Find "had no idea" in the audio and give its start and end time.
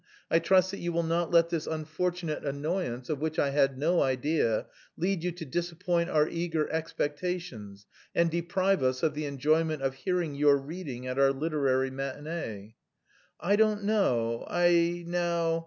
3.51-4.65